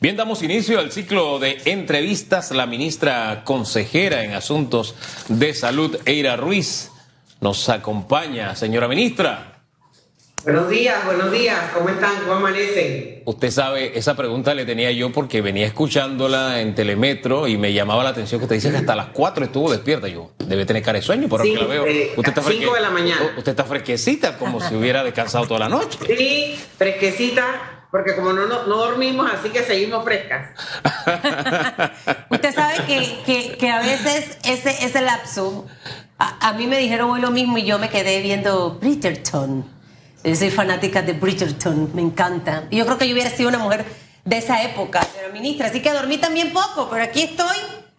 [0.00, 2.50] Bien, damos inicio al ciclo de entrevistas.
[2.50, 4.94] La ministra consejera en asuntos
[5.28, 6.90] de salud, Eira Ruiz,
[7.40, 8.54] nos acompaña.
[8.54, 9.62] Señora ministra.
[10.44, 11.58] Buenos días, buenos días.
[11.74, 12.20] ¿Cómo están?
[12.20, 13.22] ¿Cómo amanecen?
[13.24, 18.04] Usted sabe, esa pregunta le tenía yo porque venía escuchándola en Telemetro y me llamaba
[18.04, 20.06] la atención que usted dice que hasta las 4 estuvo despierta.
[20.06, 21.86] Yo, debe tener cara de sueño, por sí, que la veo.
[21.86, 23.34] Eh, usted está 5 de la mañana.
[23.36, 25.98] Usted está fresquecita, como si hubiera descansado toda la noche.
[26.06, 30.50] Sí, fresquecita porque como no, no, dormimos, así que seguimos frescas.
[32.30, 35.66] Usted sabe que, que, a veces ese, ese lapso,
[36.18, 39.64] a, mí me dijeron hoy lo mismo y yo me quedé viendo Bridgerton.
[40.22, 42.64] soy fanática de Bridgerton, me encanta.
[42.70, 43.86] Y yo creo que yo hubiera sido una mujer
[44.24, 47.56] de esa época, señora ministra, así que dormí también poco, pero aquí estoy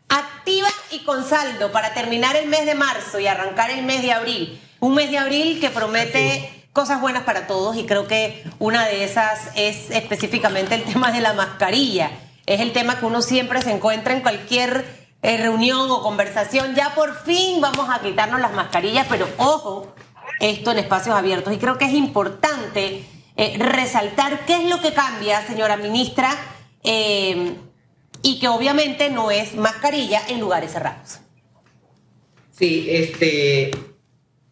[0.09, 4.11] activa y con saldo para terminar el mes de marzo y arrancar el mes de
[4.11, 4.61] abril.
[4.79, 9.03] Un mes de abril que promete cosas buenas para todos y creo que una de
[9.03, 12.11] esas es específicamente el tema de la mascarilla.
[12.45, 14.85] Es el tema que uno siempre se encuentra en cualquier
[15.21, 16.73] eh, reunión o conversación.
[16.75, 19.93] Ya por fin vamos a quitarnos las mascarillas, pero ojo,
[20.39, 21.53] esto en espacios abiertos.
[21.53, 23.03] Y creo que es importante
[23.35, 26.35] eh, resaltar qué es lo que cambia, señora ministra,
[26.83, 27.55] eh,
[28.21, 31.19] y que obviamente no es mascarilla en lugares cerrados.
[32.51, 33.71] Sí, este,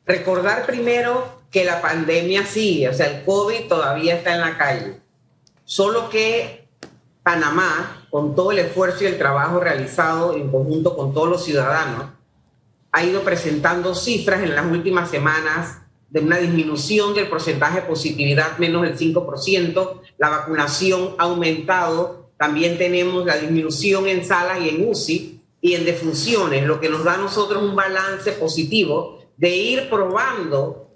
[0.06, 5.00] recordar primero que la pandemia sigue, o sea, el COVID todavía está en la calle.
[5.64, 6.68] Solo que
[7.24, 12.06] Panamá, con todo el esfuerzo y el trabajo realizado en conjunto con todos los ciudadanos,
[12.92, 18.58] ha ido presentando cifras en las últimas semanas de una disminución del porcentaje de positividad
[18.60, 24.88] menos del 5%, la vacunación ha aumentado, también tenemos la disminución en salas y en
[24.88, 29.90] UCI y en defunciones, lo que nos da a nosotros un balance positivo de ir
[29.90, 30.87] probando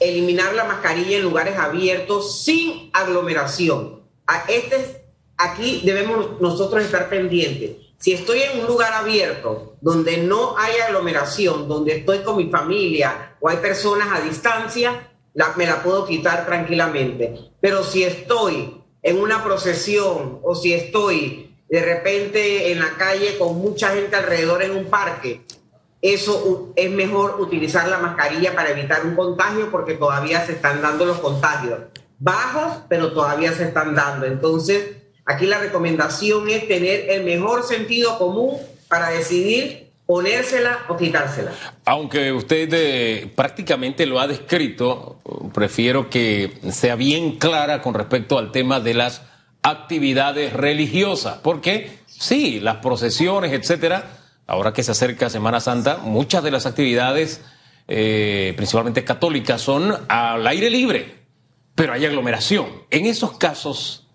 [0.00, 4.02] eliminar la mascarilla en lugares abiertos sin aglomeración.
[4.26, 5.04] A este,
[5.36, 7.76] aquí debemos nosotros estar pendientes.
[7.98, 13.36] Si estoy en un lugar abierto donde no hay aglomeración, donde estoy con mi familia
[13.40, 17.52] o hay personas a distancia, la, me la puedo quitar tranquilamente.
[17.60, 23.56] Pero si estoy en una procesión o si estoy de repente en la calle con
[23.56, 25.42] mucha gente alrededor en un parque,
[26.02, 31.04] eso es mejor utilizar la mascarilla para evitar un contagio porque todavía se están dando
[31.04, 31.78] los contagios.
[32.18, 34.26] Bajos, pero todavía se están dando.
[34.26, 38.58] Entonces, aquí la recomendación es tener el mejor sentido común
[38.88, 41.52] para decidir ponérsela o quitársela.
[41.84, 45.20] Aunque usted eh, prácticamente lo ha descrito,
[45.54, 49.22] prefiero que sea bien clara con respecto al tema de las
[49.62, 56.50] actividades religiosas, porque sí, las procesiones, etcétera, ahora que se acerca Semana Santa, muchas de
[56.50, 57.40] las actividades,
[57.88, 61.22] eh, principalmente católicas, son al aire libre,
[61.74, 62.66] pero hay aglomeración.
[62.90, 64.08] En esos casos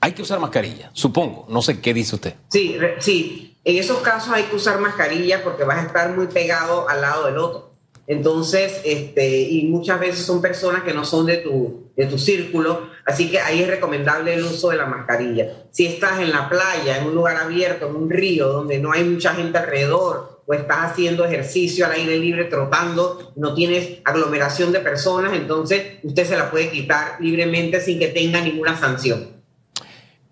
[0.00, 1.46] hay que usar mascarilla, supongo.
[1.48, 2.34] No sé qué dice usted.
[2.50, 3.56] Sí, sí.
[3.64, 7.26] En esos casos hay que usar mascarilla porque vas a estar muy pegado al lado
[7.26, 7.74] del otro.
[8.06, 12.90] Entonces, este, y muchas veces son personas que no son de tu, de tu círculo,
[13.06, 15.66] así que ahí es recomendable el uso de la mascarilla.
[15.70, 19.04] Si estás en la playa, en un lugar abierto, en un río donde no hay
[19.04, 24.80] mucha gente alrededor, o estás haciendo ejercicio al aire libre, trotando, no tienes aglomeración de
[24.80, 29.34] personas, entonces usted se la puede quitar libremente sin que tenga ninguna sanción.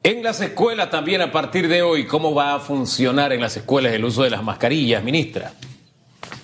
[0.02, 3.92] En las escuelas también a partir de hoy, ¿cómo va a funcionar en las escuelas
[3.92, 5.52] el uso de las mascarillas, ministra?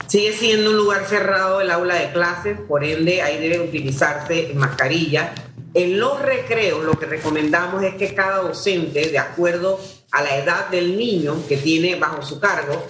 [0.06, 5.34] Sigue siendo un lugar cerrado el aula de clases, por ende ahí debe utilizarse mascarilla.
[5.74, 9.78] En los recreos lo que recomendamos es que cada docente, de acuerdo
[10.10, 12.86] a la edad del niño que tiene bajo su cargo,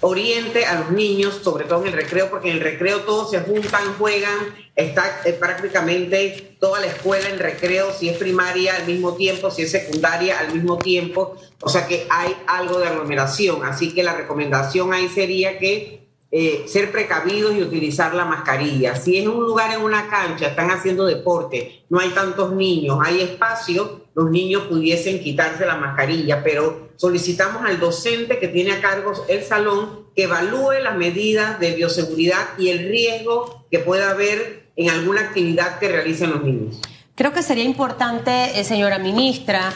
[0.00, 3.40] oriente a los niños, sobre todo en el recreo, porque en el recreo todos se
[3.40, 4.38] juntan, juegan,
[4.74, 9.62] está eh, prácticamente toda la escuela en recreo, si es primaria al mismo tiempo, si
[9.62, 14.14] es secundaria al mismo tiempo, o sea que hay algo de aglomeración, así que la
[14.14, 15.99] recomendación ahí sería que
[16.32, 18.94] eh, ser precavidos y utilizar la mascarilla.
[18.94, 23.20] Si es un lugar en una cancha, están haciendo deporte, no hay tantos niños, hay
[23.20, 29.12] espacio, los niños pudiesen quitarse la mascarilla, pero solicitamos al docente que tiene a cargo
[29.26, 34.90] el salón que evalúe las medidas de bioseguridad y el riesgo que pueda haber en
[34.90, 36.80] alguna actividad que realicen los niños.
[37.16, 39.72] Creo que sería importante, eh, señora ministra,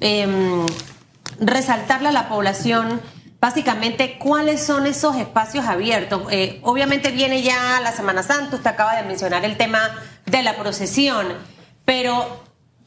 [0.00, 0.64] em,
[1.38, 3.00] resaltarle a la población
[3.40, 6.22] básicamente cuáles son esos espacios abiertos.
[6.30, 9.80] Eh, obviamente viene ya la Semana Santa, usted acaba de mencionar el tema
[10.26, 11.26] de la procesión,
[11.84, 12.42] pero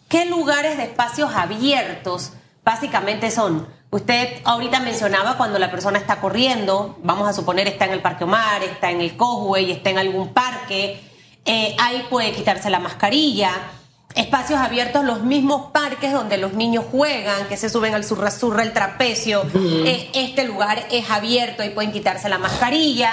[0.10, 2.34] ¿qué lugares de espacios abiertos
[2.64, 3.68] básicamente son?
[3.92, 8.24] Usted ahorita mencionaba cuando la persona está corriendo, vamos a suponer está en el Parque
[8.24, 11.02] Omar, está en el Cosway, está en algún parque,
[11.44, 13.52] eh, ahí puede quitarse la mascarilla.
[14.16, 18.64] Espacios abiertos, los mismos parques donde los niños juegan, que se suben al surra surra,
[18.64, 19.44] el trapecio.
[19.54, 23.12] Eh, este lugar es abierto y pueden quitarse la mascarilla.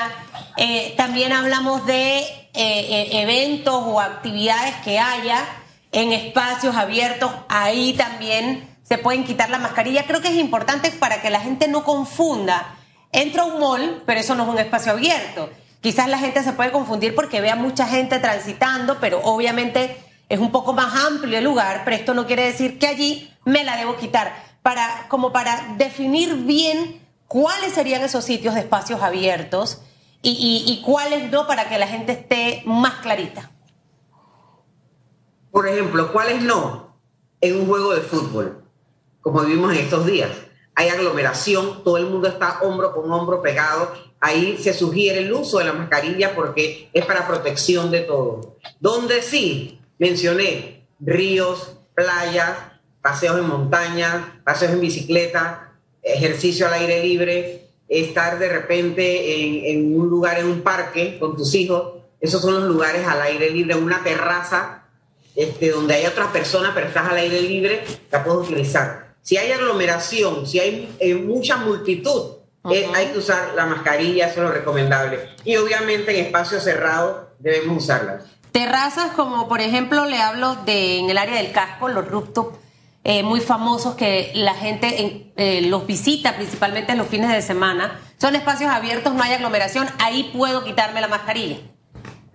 [0.56, 2.18] Eh, también hablamos de
[2.54, 5.44] eh, eventos o actividades que haya
[5.92, 7.30] en espacios abiertos.
[7.48, 10.04] Ahí también se pueden quitar la mascarilla.
[10.06, 12.74] Creo que es importante para que la gente no confunda.
[13.12, 15.50] Entra a un mall, pero eso no es un espacio abierto.
[15.80, 19.96] Quizás la gente se puede confundir porque vea mucha gente transitando, pero obviamente
[20.28, 23.64] es un poco más amplio el lugar, pero esto no quiere decir que allí me
[23.64, 24.46] la debo quitar.
[24.62, 29.80] Para, como para definir bien cuáles serían esos sitios de espacios abiertos
[30.20, 33.50] y, y cuáles no para que la gente esté más clarita.
[35.50, 36.94] Por ejemplo, ¿cuáles no?
[37.40, 38.64] En un juego de fútbol,
[39.22, 40.30] como vivimos en estos días.
[40.74, 43.92] Hay aglomeración, todo el mundo está hombro con hombro pegado.
[44.20, 48.56] Ahí se sugiere el uso de la mascarilla porque es para protección de todo.
[48.78, 52.52] Donde sí, Mencioné ríos, playas,
[53.02, 55.72] paseos en montaña, paseos en bicicleta,
[56.02, 61.54] ejercicio al aire libre, estar de repente en, un lugar, en un parque con tus
[61.54, 62.02] hijos.
[62.20, 64.84] Esos son los lugares al aire libre, una terraza
[65.34, 69.14] este, donde hay otras personas, pero estás al aire libre, la puedes utilizar.
[69.22, 72.38] Si hay aglomeración, si hay eh, mucha multitud,
[72.70, 75.20] eh, hay que usar la mascarilla, eso es lo recomendable.
[75.44, 78.24] Y obviamente en espacios cerrados debemos usarla.
[78.52, 82.58] Terrazas como por ejemplo le hablo de en el área del casco, los rooftops
[83.04, 88.00] eh, muy famosos que la gente eh, los visita principalmente en los fines de semana.
[88.18, 91.58] Son espacios abiertos, no hay aglomeración, ahí puedo quitarme la mascarilla.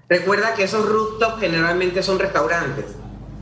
[0.09, 2.85] Recuerda que esos rooftops generalmente son restaurantes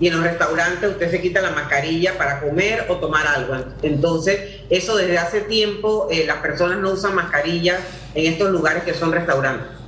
[0.02, 3.56] y en los restaurantes usted se quita la mascarilla para comer o tomar algo.
[3.84, 7.80] Entonces, eso desde hace tiempo eh, las personas no usan mascarilla
[8.16, 9.81] en estos lugares que son restaurantes.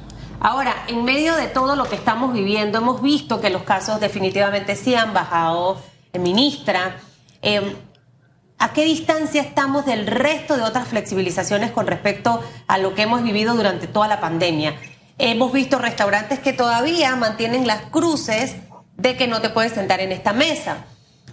[0.44, 4.76] Ahora, en medio de todo lo que estamos viviendo, hemos visto que los casos definitivamente
[4.76, 5.82] sí han bajado.
[6.12, 6.98] Eh, ministra,
[7.42, 7.74] em,
[8.60, 13.24] ¿a qué distancia estamos del resto de otras flexibilizaciones con respecto a lo que hemos
[13.24, 14.76] vivido durante toda la pandemia?
[15.18, 18.58] Hemos visto restaurantes que todavía mantienen las cruces
[18.98, 20.88] de que no te puedes sentar en esta mesa.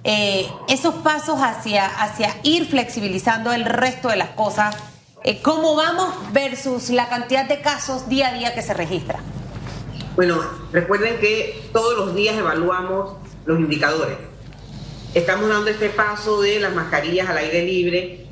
[0.05, 4.77] Eh, esos pasos hacia, hacia ir flexibilizando el resto de las cosas
[5.23, 9.21] eh, ¿Cómo vamos versus la cantidad de casos día a día que se registra?
[10.17, 10.41] Bueno,
[10.73, 14.17] recuerden que todos los días evaluamos los indicadores.
[15.15, 18.27] Estamos dando este paso de las mascarillas al aire libre.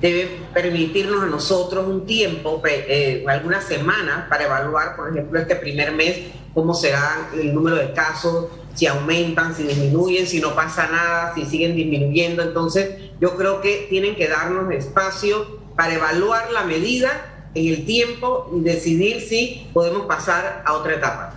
[0.00, 5.92] Debe permitirnos a nosotros un tiempo, eh, algunas semanas, para evaluar, por ejemplo, este primer
[5.92, 6.18] mes,
[6.52, 11.46] cómo será el número de casos, si aumentan, si disminuyen, si no pasa nada, si
[11.46, 12.42] siguen disminuyendo.
[12.42, 17.10] Entonces, yo creo que tienen que darnos espacio para evaluar la medida
[17.54, 21.34] en el tiempo y decidir si podemos pasar a otra etapa.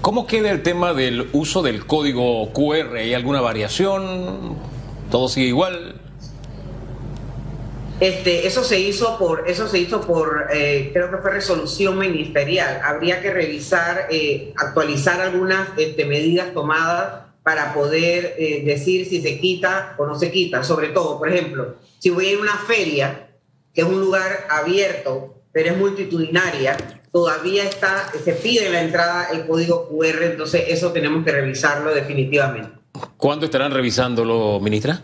[0.00, 2.96] ¿Cómo queda el tema del uso del código QR?
[2.96, 4.56] ¿Hay alguna variación?
[5.10, 6.00] ¿Todo sigue igual?
[8.00, 12.80] Este, eso se hizo por, eso se hizo por, eh, creo que fue resolución ministerial.
[12.84, 19.38] Habría que revisar, eh, actualizar algunas este, medidas tomadas para poder eh, decir si se
[19.38, 20.64] quita o no se quita.
[20.64, 23.28] Sobre todo, por ejemplo, si voy a ir a una feria,
[23.72, 26.76] que es un lugar abierto, pero es multitudinaria,
[27.10, 31.94] todavía está, se pide en la entrada el código QR, entonces eso tenemos que revisarlo
[31.94, 32.78] definitivamente.
[33.16, 35.02] ¿Cuándo estarán revisándolo, ministra?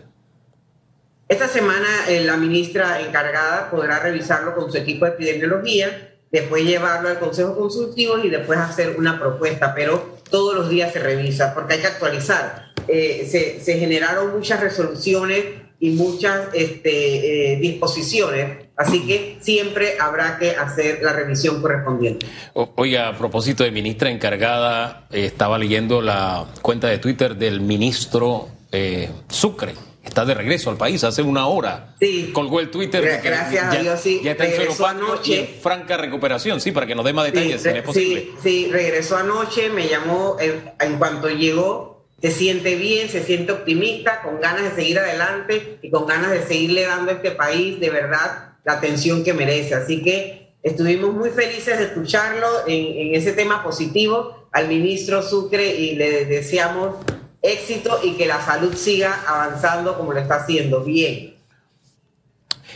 [1.27, 7.09] Esta semana eh, la ministra encargada podrá revisarlo con su equipo de epidemiología, después llevarlo
[7.09, 11.73] al Consejo Consultivo y después hacer una propuesta, pero todos los días se revisa porque
[11.73, 12.73] hay que actualizar.
[12.87, 18.67] Eh, se, se generaron muchas resoluciones y muchas este, eh, disposiciones.
[18.77, 22.25] Así que siempre habrá que hacer la revisión correspondiente.
[22.53, 28.47] Oiga, a propósito de ministra encargada, eh, estaba leyendo la cuenta de Twitter del ministro
[28.71, 29.73] eh, Sucre.
[30.03, 31.95] Está de regreso al país hace una hora.
[31.99, 32.29] Sí.
[32.31, 33.19] Colgó el Twitter.
[33.23, 34.21] Gracias a Dios, sí.
[34.23, 35.49] Ya está regresó en anoche.
[35.61, 38.21] franca recuperación, sí, para que nos dé más detalles, sí, si es posible.
[38.21, 44.21] Sí, sí, regresó anoche, me llamó en cuanto llegó se siente bien, se siente optimista,
[44.21, 47.89] con ganas de seguir adelante y con ganas de seguirle dando a este país de
[47.89, 49.73] verdad la atención que merece.
[49.73, 55.95] Así que estuvimos muy felices de escucharlo en, ese tema positivo al ministro Sucre y
[55.95, 56.97] le deseamos
[57.41, 60.83] éxito y que la salud siga avanzando como lo está haciendo.
[60.83, 61.30] Bien.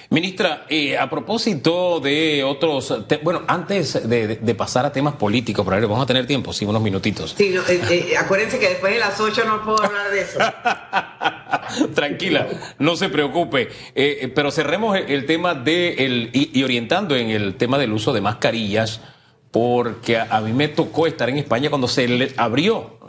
[0.10, 2.94] Ministra, eh, a propósito de otros,
[3.24, 7.34] bueno, antes de, pasar a temas políticos, por vamos a tener tiempo, sí, unos minutitos.
[7.38, 10.40] Sí, eh, eh, acuérdense que después de las 8 no puedo hablar de eso.
[11.96, 12.48] Tranquila,
[12.80, 13.70] no se preocupe.
[14.34, 19.02] pero cerremos el, tema de, el, y, orientando en el tema del uso de mascarillas,
[19.52, 23.00] porque a, mí me tocó estar en España cuando se le abrió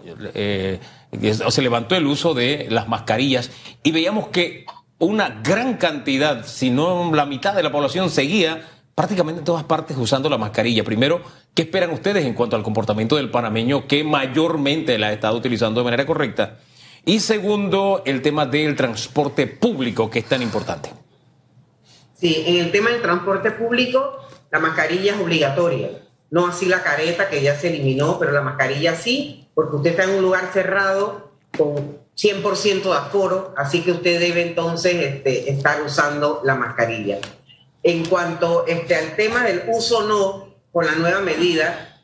[1.50, 3.50] se levantó el uso de las mascarillas
[3.82, 4.64] y veíamos que
[4.98, 8.62] una gran cantidad, si no la mitad de la población seguía
[8.94, 10.82] prácticamente en todas partes usando la mascarilla.
[10.82, 11.20] Primero,
[11.54, 15.80] ¿qué esperan ustedes en cuanto al comportamiento del panameño que mayormente la ha estado utilizando
[15.80, 16.58] de manera correcta?
[17.04, 20.90] Y segundo, el tema del transporte público, que es tan importante.
[22.14, 25.90] Sí, en el tema del transporte público, la mascarilla es obligatoria.
[26.30, 30.04] No así la careta, que ya se eliminó, pero la mascarilla sí, porque usted está
[30.04, 35.82] en un lugar cerrado con 100% de aforo, así que usted debe entonces este, estar
[35.82, 37.18] usando la mascarilla.
[37.82, 41.96] En cuanto este, al tema del uso no, con la nueva medida,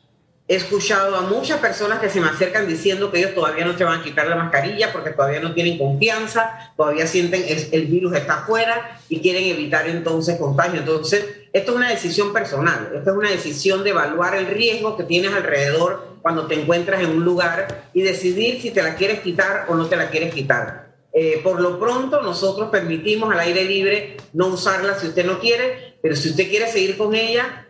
[0.47, 3.83] he escuchado a muchas personas que se me acercan diciendo que ellos todavía no se
[3.85, 8.13] van a quitar la mascarilla porque todavía no tienen confianza, todavía sienten que el virus
[8.15, 10.81] está afuera y quieren evitar entonces contagio.
[10.81, 15.03] Entonces, esto es una decisión personal, esto es una decisión de evaluar el riesgo que
[15.03, 19.65] tienes alrededor cuando te encuentras en un lugar y decidir si te la quieres quitar
[19.67, 20.93] o no te la quieres quitar.
[21.11, 25.97] Eh, por lo pronto, nosotros permitimos al aire libre no usarla si usted no quiere,
[26.01, 27.67] pero si usted quiere seguir con ella,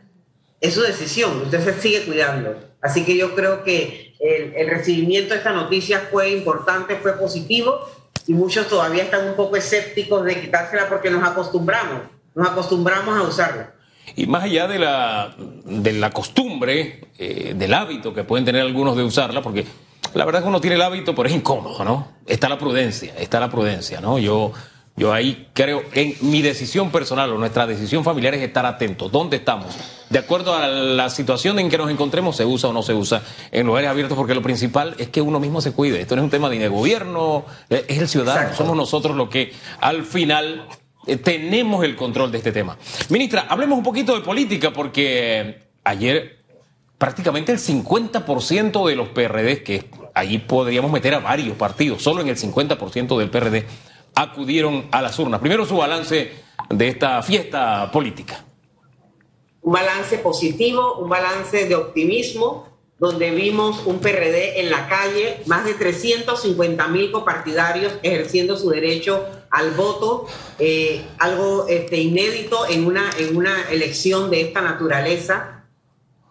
[0.62, 2.56] es su decisión, usted se sigue cuidando.
[2.80, 7.90] Así que yo creo que el, recibimiento de esta noticia fue importante, fue positivo
[8.28, 12.04] y muchos todavía están un poco escépticos de quitársela porque nos acostumbramos,
[12.36, 13.74] nos acostumbramos a usarla.
[14.16, 18.96] Y más allá de la, de la costumbre, eh, del hábito que pueden tener algunos
[18.96, 19.66] de usarla, porque
[20.14, 22.08] la verdad es que uno tiene el hábito, pero es incómodo, ¿no?
[22.26, 24.20] Está la prudencia, está la prudencia, ¿no?
[24.20, 24.54] Yo
[24.96, 29.12] yo ahí creo, en mi decisión personal o nuestra decisión familiar es estar atentos.
[29.12, 29.76] ¿Dónde estamos?
[30.12, 33.24] De acuerdo a la situación en que nos encontremos, se usa o no se usa
[33.52, 36.00] en lugares abiertos, porque lo principal es que uno mismo se cuide.
[36.00, 38.56] Esto no es un tema de gobierno, eh, es el ciudadano.
[38.56, 40.68] Somos nosotros los que al final
[41.06, 42.78] eh, tenemos el control de este tema.
[43.10, 46.44] Ministra, hablemos un poquito de política, porque ayer
[46.98, 52.30] prácticamente el 50% de los PRD, que allí podríamos meter a varios partidos, solo en
[52.30, 53.66] el 50% del PRD
[54.16, 55.40] acudieron a las urnas.
[55.40, 56.32] Primero su balance
[56.70, 58.46] de esta fiesta política.
[59.62, 62.68] Un balance positivo, un balance de optimismo,
[63.00, 69.26] donde vimos un PRD en la calle, más de 350 mil copartidarios ejerciendo su derecho
[69.54, 70.26] al voto,
[70.58, 75.66] eh, algo este, inédito en una, en una elección de esta naturaleza.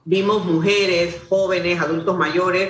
[0.05, 2.69] Vimos mujeres, jóvenes, adultos mayores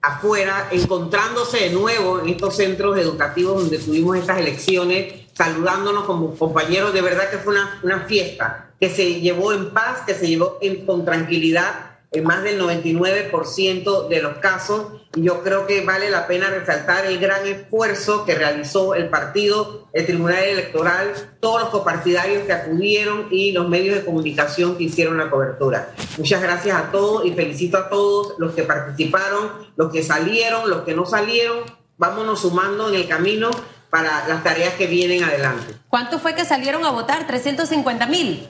[0.00, 6.94] afuera, encontrándose de nuevo en estos centros educativos donde tuvimos estas elecciones, saludándonos como compañeros.
[6.94, 10.60] De verdad que fue una, una fiesta que se llevó en paz, que se llevó
[10.86, 14.86] con tranquilidad en más del 99% de los casos.
[15.14, 19.88] Y yo creo que vale la pena resaltar el gran esfuerzo que realizó el partido,
[19.92, 25.18] el Tribunal Electoral, todos los copartidarios que acudieron y los medios de comunicación que hicieron
[25.18, 25.94] la cobertura.
[26.18, 30.82] Muchas gracias a todos y felicito a todos los que participaron, los que salieron, los
[30.82, 31.60] que no salieron.
[31.96, 33.50] Vámonos sumando en el camino
[33.90, 35.74] para las tareas que vienen adelante.
[35.88, 37.26] ¿Cuántos fue que salieron a votar?
[37.26, 38.48] 350 mil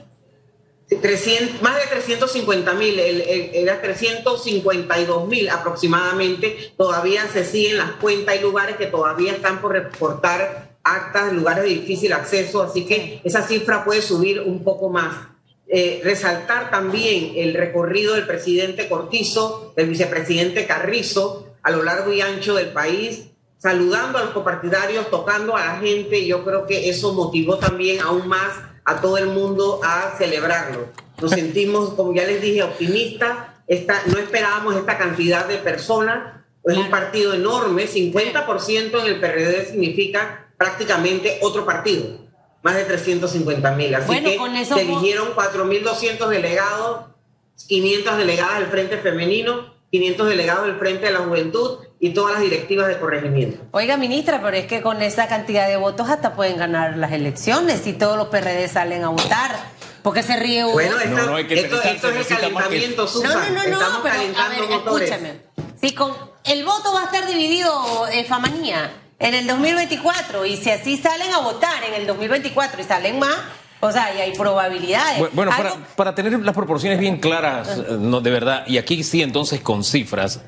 [1.61, 6.73] más de 350 mil, era 352 mil aproximadamente.
[6.77, 11.71] Todavía se siguen las cuentas, hay lugares que todavía están por reportar actas, lugares de
[11.71, 15.29] difícil acceso, así que esa cifra puede subir un poco más.
[15.69, 22.21] Eh, resaltar también el recorrido del presidente Cortizo, del vicepresidente Carrizo, a lo largo y
[22.21, 26.27] ancho del país, saludando a los copartidarios, tocando a la gente.
[26.27, 30.89] Yo creo que eso motivó también aún más a todo el mundo a celebrarlo.
[31.21, 33.49] Nos sentimos, como ya les dije, optimistas.
[33.67, 36.41] Esta, no esperábamos esta cantidad de personas.
[36.65, 37.89] Es un partido enorme.
[37.89, 42.21] 50% en el PRD significa prácticamente otro partido.
[42.63, 43.95] Más de 350 mil.
[43.95, 47.07] Así que se eligieron 4.200 delegados,
[47.67, 52.43] 500 delegadas del Frente Femenino, 500 delegados del Frente de la Juventud y todas las
[52.43, 53.63] directivas de corregimiento.
[53.71, 57.81] Oiga, ministra, pero es que con esa cantidad de votos hasta pueden ganar las elecciones
[57.85, 59.57] si todos los PRD salen a votar.
[60.03, 60.73] porque se ríe uno?
[60.73, 63.55] Bueno, esto, no, esto, esto es el calentamiento, Susan.
[63.55, 65.41] No, no, no, Estamos pero a ver, escúchame.
[65.81, 68.91] Si con el voto va a estar dividido, eh, Famanía,
[69.21, 73.37] en el 2024, y si así salen a votar en el 2024 y salen más,
[73.79, 75.33] o sea, y hay probabilidades.
[75.33, 79.23] Bueno, para, para, tener las proporciones bien claras, eh, no, de verdad, y aquí sí
[79.23, 80.41] entonces con cifras,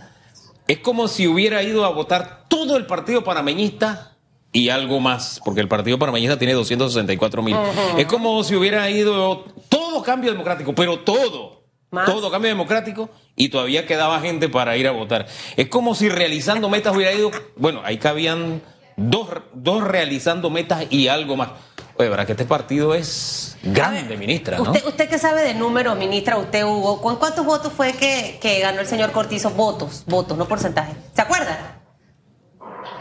[0.67, 4.17] es como si hubiera ido a votar todo el partido panameñista
[4.53, 7.57] y algo más, porque el partido panameñista tiene 264 mil.
[7.99, 11.65] Es como si hubiera ido todo cambio democrático, pero todo.
[12.07, 15.27] Todo cambio democrático y todavía quedaba gente para ir a votar.
[15.57, 18.63] Es como si realizando metas hubiera ido, bueno, ahí cabían
[18.97, 21.51] dos, dos realizando metas y algo más.
[21.97, 24.59] Oye, ¿verdad que este partido es grande, ministra?
[24.59, 24.65] ¿no?
[24.65, 28.81] Usted, usted que sabe de números, ministra, usted hubo, ¿con cuántos votos fue que, ganó
[28.81, 29.51] el señor Cortizo?
[29.51, 30.93] Votos, votos, no porcentaje.
[31.15, 31.79] ¿Se acuerda?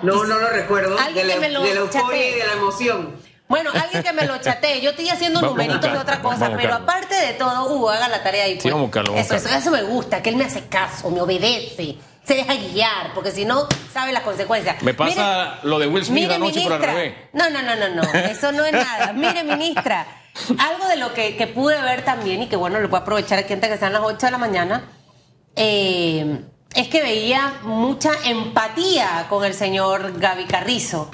[0.03, 0.97] No, no lo recuerdo.
[0.99, 2.29] Alguien de que la, me lo de la euforia chatee.
[2.29, 3.15] y de la emoción.
[3.47, 4.81] Bueno, alguien que me lo chatee.
[4.81, 8.21] Yo estoy haciendo Vamos numeritos de otra cosa, pero aparte de todo, Hugo, haga la
[8.21, 8.53] tarea ahí.
[8.53, 8.73] Sí, pues.
[8.73, 11.21] vamos a buscarlo, vamos a eso, eso me gusta, que él me hace caso, me
[11.21, 14.81] obedece, se deja guiar, porque si no, sabe las consecuencias.
[14.81, 16.93] Me pasa lo de Will Smith mire, anoche, al ministra.
[16.93, 17.15] revés.
[17.33, 19.11] No, no, no, no, no, eso no es nada.
[19.13, 20.05] Mire, ministra,
[20.57, 23.53] algo de lo que, que pude ver también y que bueno, lo puedo aprovechar aquí
[23.53, 24.83] antes que sean las 8 de la mañana,
[25.55, 26.39] eh,
[26.75, 31.11] es que veía mucha empatía con el señor Gaby Carrizo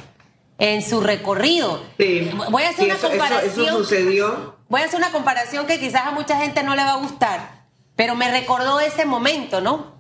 [0.58, 1.84] en su recorrido.
[1.98, 2.32] Sí.
[2.50, 3.66] Voy a hacer Sí, una eso, eso- comparación.
[3.68, 4.56] eso sucedió.
[4.70, 7.64] Voy a hacer una comparación que quizás a mucha gente no le va a gustar,
[7.96, 9.99] pero me recordó ese momento, ¿no?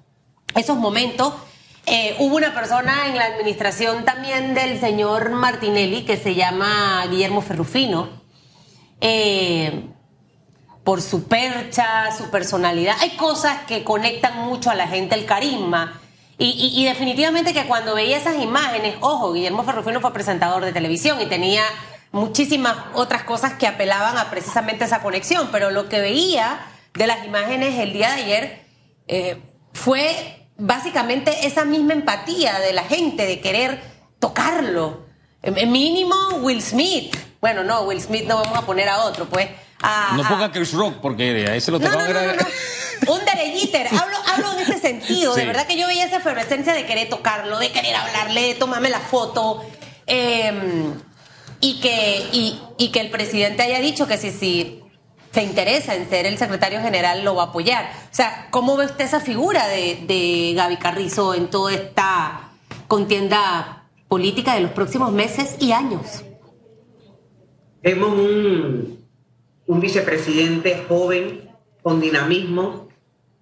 [0.56, 1.34] Esos momentos.
[1.86, 7.41] Eh, hubo una persona en la administración también del señor Martinelli que se llama Guillermo
[7.41, 8.10] Ferrufino.
[9.01, 9.89] Eh,
[10.84, 12.96] por su percha, su personalidad.
[13.00, 16.01] Hay cosas que conectan mucho a la gente, el carisma.
[16.41, 21.25] Y, definitivamente que cuando veía esas imágenes, ojo, Guillermo Ferrufino fue presentador de televisión y
[21.25, 21.63] tenía
[22.13, 26.60] muchísimas otras cosas que apelaban a precisamente esa conexión, pero lo que veía
[26.94, 28.65] de las imágenes el día de ayer
[29.08, 29.41] eh,
[29.74, 33.81] fue básicamente esa misma empatía de la gente, de querer
[34.19, 35.05] tocarlo.
[35.67, 37.15] Mínimo Will Smith.
[37.41, 39.47] Bueno, no, Will Smith no vamos a poner a otro, pues.
[39.81, 43.13] a- No a- ponga Chris Rock porque a ese lo no, no, no, no, no.
[43.13, 43.87] Un derechiter.
[43.91, 45.33] Hablo, hablo en este sentido.
[45.33, 45.39] Sí.
[45.39, 48.89] De verdad que yo veía esa efervescencia de querer tocarlo, de querer hablarle, de tomarme
[48.89, 49.63] la foto.
[50.05, 50.51] eh,
[51.61, 54.81] y, que, y, y que el presidente haya dicho que si, si
[55.31, 57.91] se interesa en ser el secretario general, lo va a apoyar.
[58.12, 62.51] O sea, ¿cómo ve usted esa figura de, de Gaby Carrizo en toda esta
[62.88, 66.24] contienda política de los próximos meses y años?
[67.81, 69.05] Vemos un,
[69.67, 71.50] un vicepresidente joven,
[71.81, 72.89] con dinamismo,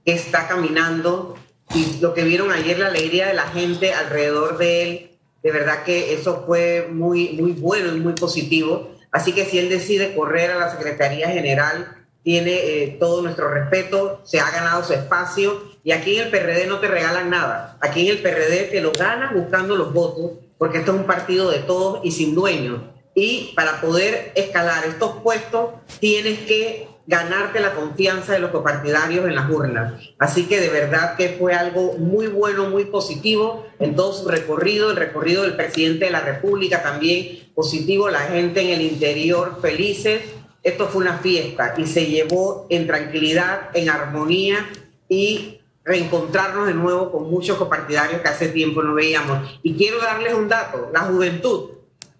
[0.05, 1.35] que está caminando.
[1.73, 5.83] Y lo que vieron ayer, la alegría de la gente alrededor de él, de verdad
[5.83, 8.91] que eso fue muy, muy bueno y muy positivo.
[9.11, 14.19] Así que si él decide correr a la Secretaría General, tiene eh, todo nuestro respeto,
[14.25, 15.63] se ha ganado su espacio.
[15.83, 17.77] Y aquí en el PRD no te regalan nada.
[17.79, 21.49] Aquí en el PRD te lo ganas buscando los votos, porque esto es un partido
[21.49, 22.81] de todos y sin dueños.
[23.15, 29.35] Y para poder escalar estos puestos, tienes que ganarte la confianza de los copartidarios en
[29.35, 29.93] las urnas.
[30.19, 34.91] Así que de verdad que fue algo muy bueno, muy positivo en todo su recorrido,
[34.91, 40.21] el recorrido del presidente de la República también positivo, la gente en el interior felices.
[40.61, 44.69] Esto fue una fiesta y se llevó en tranquilidad, en armonía
[45.07, 49.59] y reencontrarnos de nuevo con muchos copartidarios que hace tiempo no veíamos.
[49.63, 51.69] Y quiero darles un dato, la juventud.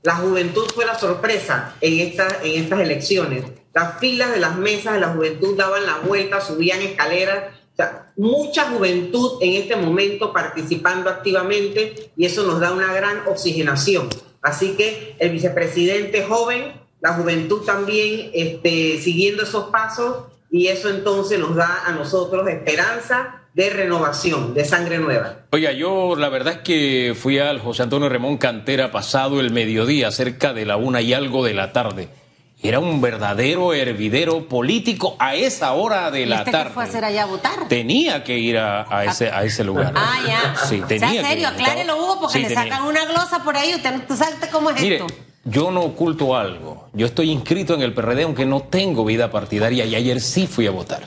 [0.04, 3.44] La juventud fue la sorpresa en, esta, en estas elecciones.
[3.78, 7.54] Las filas de las mesas de la juventud daban la vuelta, subían escaleras.
[7.74, 13.28] O sea, mucha juventud en este momento participando activamente y eso nos da una gran
[13.28, 14.10] oxigenación.
[14.42, 21.38] Así que el vicepresidente joven, la juventud también este, siguiendo esos pasos y eso entonces
[21.38, 25.42] nos da a nosotros esperanza de renovación, de sangre nueva.
[25.52, 30.10] Oiga, yo la verdad es que fui al José Antonio Remón Cantera pasado el mediodía,
[30.10, 32.10] cerca de la una y algo de la tarde.
[32.64, 36.70] Era un verdadero hervidero político a esa hora de ¿Y la este tarde.
[36.70, 37.68] qué fue a hacer allá a votar?
[37.68, 39.94] Tenía que ir a, a ese, a ese lugar.
[39.96, 40.56] Ah, ya.
[40.68, 42.64] Sí, tenía sea que serio, aclárelo, Hugo, porque Sí, le tenía.
[42.64, 43.76] sacan una glosa por ahí.
[43.76, 45.08] Usted, ¿Tú sabes cómo es Mire, esto?
[45.46, 46.90] yo no oculto algo.
[46.94, 50.66] Yo estoy inscrito en el PRD, aunque no tengo vida partidaria, y ayer sí fui
[50.66, 51.04] a votar.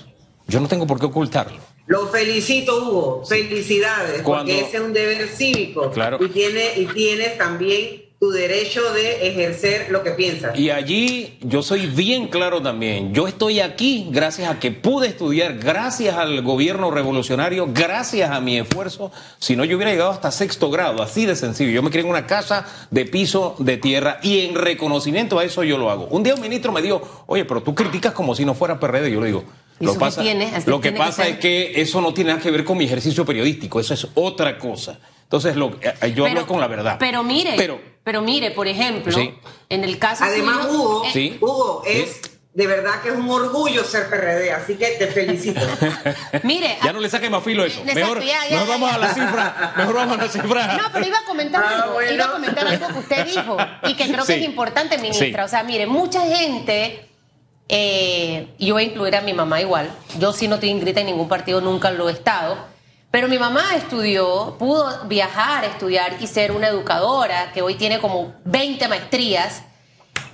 [0.46, 1.58] Yo no tengo por qué ocultarlo.
[1.86, 3.24] Lo felicito, Hugo.
[3.26, 5.90] Felicidades, Cuando- porque ese es un deber cívico.
[5.90, 6.18] Claro.
[6.24, 10.58] Y, tiene, y tienes también tu derecho de ejercer lo que piensas.
[10.58, 13.14] Y allí yo soy bien claro también.
[13.14, 18.58] Yo estoy aquí gracias a que pude estudiar, gracias al gobierno revolucionario, gracias a mi
[18.58, 19.10] esfuerzo.
[19.38, 21.70] Si no, yo hubiera llegado hasta sexto grado, así de sencillo.
[21.70, 25.64] Yo me crié en una casa de piso de tierra y en reconocimiento a eso
[25.64, 26.04] yo lo hago.
[26.10, 29.10] Un día un ministro me dijo, oye, pero tú criticas como si no fuera PRD.
[29.10, 29.44] Yo le digo,
[29.80, 30.52] ¿Y lo, pasa- tiene?
[30.66, 33.80] Lo que pasa es que eso no tiene nada que ver con mi ejercicio periodístico,
[33.80, 34.98] eso es otra cosa.
[35.22, 36.96] Entonces, lo, eh, yo hablo con la verdad.
[36.98, 39.34] Pero mire, Pero, pero, mire, por ejemplo, Sí.
[39.68, 41.38] en el caso Además, suyo, Hugo, eh, Sí.
[41.40, 41.92] Hugo, Sí.
[41.92, 42.20] es
[42.52, 45.60] de verdad que es un orgullo ser PRD, así que te felicito.
[46.42, 47.82] mire, Ya no le saque más filo a eso.
[47.84, 49.72] Mejor, ya, ya, mejor ya, vamos a la cifra.
[49.76, 50.76] Mejor vamos a la cifra.
[50.76, 52.12] No, pero iba a comentar Ah, algo, bueno.
[52.12, 54.32] iba a comentar algo que usted dijo y que creo Sí.
[54.34, 55.26] que es importante, ministra.
[55.28, 55.44] Sí.
[55.44, 57.08] O sea, mire, mucha gente,
[57.68, 61.00] eh, y yo voy a incluir a mi mamá igual, yo sí no estoy inscrita
[61.00, 62.58] en ningún partido, nunca lo he estado,
[63.10, 68.34] pero mi mamá estudió, pudo viajar, estudiar y ser una educadora que hoy tiene como
[68.44, 69.62] 20 maestrías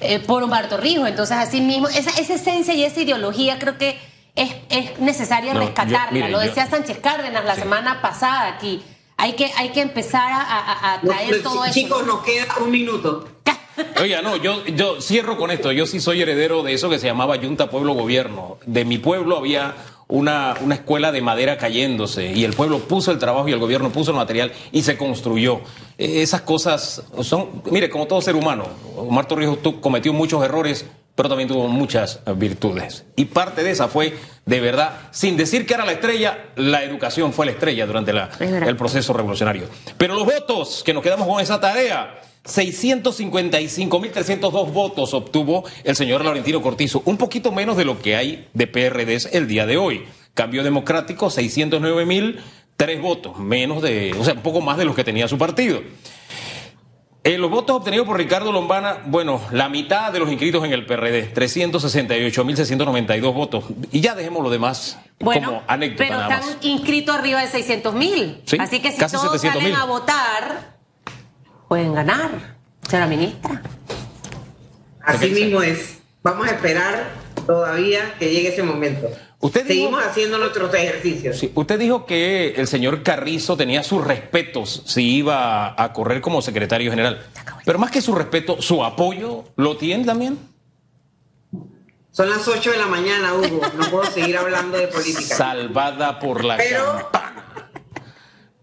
[0.00, 1.06] eh, por Humberto Rijo.
[1.06, 3.98] Entonces, así mismo, esa, esa esencia y esa ideología creo que
[4.34, 6.08] es, es necesaria No, yo- rescatarla.
[6.10, 7.62] mire, Lo yo- decía Sánchez Cárdenas la Sí.
[7.62, 8.82] semana pasada aquí.
[9.18, 11.72] hay que, hay que empezar a, a- a traer todo eso.
[11.72, 12.16] Chicos, ¿no?
[12.16, 13.26] nos queda un minuto.
[14.00, 15.72] Oiga, no, yo, yo cierro con esto.
[15.72, 18.58] Yo sí soy heredero de eso que se llamaba Junta Pueblo Gobierno.
[18.66, 19.74] De mi pueblo había
[20.08, 23.90] una, una escuela de madera cayéndose y el pueblo puso el trabajo y el gobierno
[23.90, 25.60] puso el material y se construyó.
[25.98, 28.66] Eh, esas cosas son, mire, como todo ser humano,
[28.96, 33.04] Omar Torrijos cometió muchos errores, pero también tuvo muchas virtudes.
[33.16, 34.14] Y parte de esa fue,
[34.44, 38.30] de verdad, sin decir que era la estrella, la educación fue la estrella durante la-
[38.38, 39.64] el proceso revolucionario.
[39.96, 46.60] Pero los votos, que nos quedamos con esa tarea, 655.302 votos obtuvo el señor Laurentino
[46.62, 50.04] Cortizo, un poquito menos de lo que hay de PRDs el día de hoy.
[50.34, 55.28] Cambio Democrático, 609.003 votos, menos de, o sea, un poco más de los que tenía
[55.28, 55.80] su partido.
[57.26, 60.86] Eh, los votos obtenidos por Ricardo Lombana, bueno, la mitad de los inscritos en el
[60.86, 63.64] PRD, 368.692 votos.
[63.90, 67.94] Y ya dejemos lo demás Bueno, como anécdota pero nada están inscritos arriba de 600
[67.96, 68.42] mil.
[68.44, 69.52] Sí, Así que si todos 700.000.
[69.52, 70.75] salen a votar,
[71.68, 72.30] pueden ganar,
[72.88, 73.62] señora ministra.
[75.02, 75.98] Así mismo es.
[76.22, 77.10] Vamos a esperar
[77.46, 79.08] todavía que llegue ese momento.
[79.38, 81.38] Usted dijo- Seguimos haciendo nuestros ejercicios.
[81.38, 86.42] Sí, usted dijo que el señor Carrizo tenía sus respetos si iba a correr como
[86.42, 87.24] secretario general.
[87.64, 90.38] Pero más que su respeto, su apoyo, ¿lo tiene también?
[92.10, 93.60] Son las 8 de la mañana, Hugo.
[93.78, 95.36] No puedo seguir hablando de política.
[95.36, 97.35] Salvada por la Pero- campana.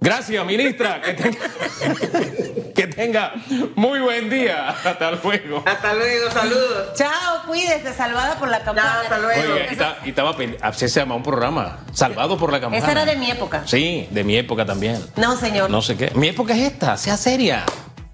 [0.04, 1.02] Gracias, ministra.
[1.02, 1.38] Que tenga,
[2.76, 3.34] que tenga
[3.76, 4.68] muy buen día.
[4.70, 5.63] Hasta luego.
[5.66, 6.94] Hasta luego, saludos.
[6.96, 9.00] Chao, cuídese, salvada por la campana.
[9.02, 9.54] hasta luego.
[9.54, 11.80] Oye, y, ta- y estaba así se llama un programa.
[11.94, 12.84] Salvado por la campana.
[12.84, 13.63] Esa era de mi época.
[13.66, 15.02] Sí, de mi época también.
[15.16, 15.70] No, señor.
[15.70, 16.12] No sé qué.
[16.16, 17.63] Mi época es esta, sea seria.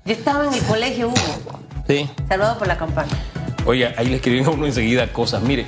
[0.06, 1.60] Yo estaba en el colegio, Hugo.
[1.88, 2.08] Sí.
[2.28, 3.10] Salvado por la campana.
[3.65, 5.41] Oye, ahí le escriben a uno enseguida cosas.
[5.41, 5.65] Mire,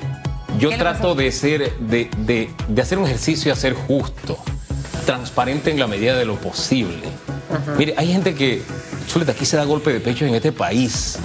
[0.60, 4.38] yo ¿Qué le trato de ser, de, de, de hacer un ejercicio a ser justo,
[5.06, 7.04] transparente en la medida de lo posible.
[7.78, 8.62] Mire, hay gente que,
[9.08, 11.20] chuleta, aquí se da golpe de pecho en este país,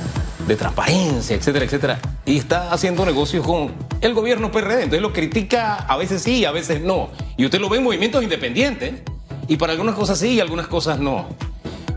[0.47, 4.85] de transparencia, etcétera, etcétera, y está haciendo negocios con el gobierno PRD.
[4.85, 7.11] Entonces lo critica a veces sí, a veces no.
[7.37, 8.95] Y usted lo ve en movimientos independientes,
[9.49, 11.29] y para algunas cosas sí y algunas cosas no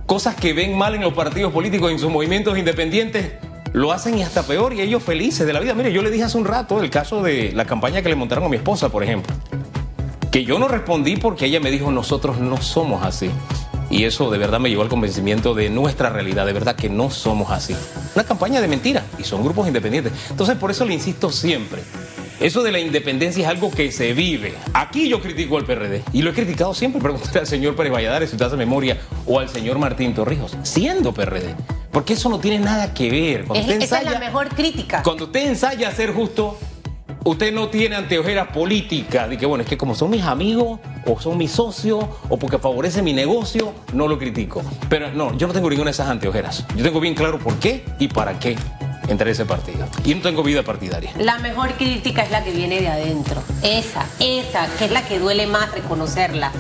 [0.10, 3.34] cosas que ven mal en los partidos políticos, en sus movimientos independientes,
[3.74, 5.76] lo hacen y hasta peor, y ellos felices de la vida.
[5.76, 8.46] Mire, yo le dije hace un rato el caso de la campaña que le montaron
[8.46, 9.36] a mi esposa, por ejemplo,
[10.32, 13.30] que yo no respondí porque ella me dijo, nosotros no somos así.
[13.90, 17.10] Y eso de verdad me llevó al convencimiento de nuestra realidad, de verdad que no
[17.10, 17.76] somos así.
[18.14, 20.14] Una campaña de mentira, y son grupos independientes.
[20.30, 21.82] Entonces, por eso le insisto siempre.
[22.40, 24.54] Eso de la independencia es algo que se vive.
[24.74, 27.02] Aquí yo critico al PRD y lo he criticado siempre.
[27.02, 31.12] Pregúntale al señor Pérez Valladares, si usted hace memoria, o al señor Martín Torrijos, siendo
[31.12, 31.56] PRD.
[31.92, 33.46] Porque eso no tiene nada que ver.
[33.46, 35.02] Cuando Es- usted esa es la ensaya- mejor crítica.
[35.04, 36.58] cuando usted ensaya a ser justo,
[37.24, 41.20] usted no tiene anteojeras políticas de que, bueno, es que como son mis amigos, o
[41.20, 44.62] son mis socios, o porque favorece mi negocio, no lo critico.
[44.90, 46.66] Pero no, yo no tengo ninguna de esas anteojeras.
[46.76, 48.58] Yo tengo bien claro por qué y para qué
[49.08, 49.88] entré a ese partido.
[50.04, 51.12] Y no tengo vida partidaria.
[51.18, 53.42] La mejor crítica es la que viene de adentro.
[53.64, 56.52] Esa, esa, que es la que duele más reconocerla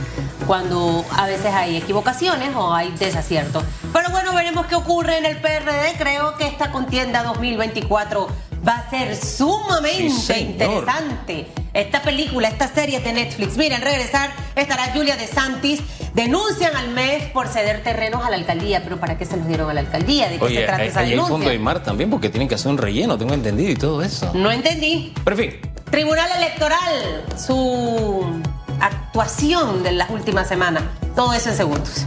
[0.47, 3.63] cuando a veces hay equivocaciones o hay desaciertos.
[3.93, 5.95] Pero bueno, veremos qué ocurre en el PRD.
[5.97, 8.27] Creo que esta contienda 2024
[8.67, 11.47] va a ser sumamente Sí, interesante.
[11.73, 13.57] Esta película, esta serie de Netflix.
[13.57, 15.81] Miren, regresar estará Julia de Santis.
[16.13, 18.83] Denuncian al mes por ceder terrenos a la alcaldía.
[18.83, 20.29] Pero ¿para qué se los dieron a la alcaldía?
[20.29, 21.31] ¿De qué se trata esa hay denuncia?
[21.31, 24.31] fondo de mar también porque tienen que hacer un relleno, tengo entendido y todo eso.
[24.33, 25.13] No entendí.
[25.23, 28.25] Pero en fin, Tribunal Electoral, su
[28.79, 30.83] actuación de las últimas semanas.
[31.15, 32.05] Todo eso en segundos.